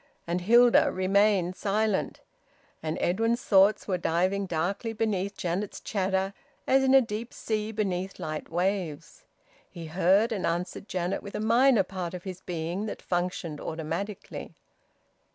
And 0.25 0.41
Hilda 0.41 0.91
remained 0.91 1.55
silent. 1.55 2.21
And 2.81 2.97
Edwin's 2.99 3.43
thoughts 3.43 3.87
were 3.87 3.99
diving 3.99 4.47
darkly 4.47 4.93
beneath 4.93 5.37
Janet's 5.37 5.79
chatter 5.79 6.33
as 6.65 6.81
in 6.83 6.95
a 6.95 7.01
deep 7.03 7.31
sea 7.31 7.71
beneath 7.71 8.17
light 8.17 8.49
waves. 8.49 9.25
He 9.69 9.85
heard 9.85 10.31
and 10.31 10.43
answered 10.43 10.87
Janet 10.89 11.21
with 11.21 11.35
a 11.35 11.39
minor 11.39 11.83
part 11.83 12.15
of 12.15 12.23
his 12.23 12.41
being 12.41 12.87
that 12.87 12.99
functioned 12.99 13.61
automatically. 13.61 14.55